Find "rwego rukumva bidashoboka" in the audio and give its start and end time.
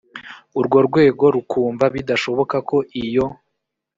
0.87-2.55